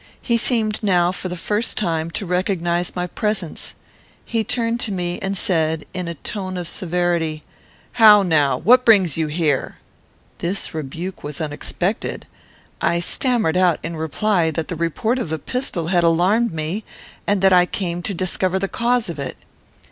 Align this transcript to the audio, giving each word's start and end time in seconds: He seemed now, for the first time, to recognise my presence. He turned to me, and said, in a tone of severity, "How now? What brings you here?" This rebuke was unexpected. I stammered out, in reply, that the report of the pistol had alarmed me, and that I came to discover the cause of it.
He 0.19 0.35
seemed 0.35 0.81
now, 0.81 1.11
for 1.11 1.29
the 1.29 1.37
first 1.37 1.77
time, 1.77 2.09
to 2.09 2.25
recognise 2.25 2.95
my 2.95 3.05
presence. 3.05 3.75
He 4.25 4.43
turned 4.43 4.79
to 4.79 4.91
me, 4.91 5.19
and 5.19 5.37
said, 5.37 5.85
in 5.93 6.07
a 6.07 6.15
tone 6.15 6.57
of 6.57 6.67
severity, 6.67 7.43
"How 7.91 8.23
now? 8.23 8.57
What 8.57 8.83
brings 8.83 9.15
you 9.15 9.27
here?" 9.27 9.75
This 10.39 10.73
rebuke 10.73 11.23
was 11.23 11.39
unexpected. 11.39 12.25
I 12.81 12.99
stammered 12.99 13.55
out, 13.57 13.77
in 13.83 13.95
reply, 13.95 14.49
that 14.49 14.69
the 14.69 14.75
report 14.75 15.19
of 15.19 15.29
the 15.29 15.37
pistol 15.37 15.89
had 15.89 16.03
alarmed 16.03 16.51
me, 16.51 16.83
and 17.27 17.43
that 17.43 17.53
I 17.53 17.67
came 17.67 18.01
to 18.01 18.13
discover 18.15 18.57
the 18.57 18.67
cause 18.67 19.07
of 19.07 19.19
it. 19.19 19.37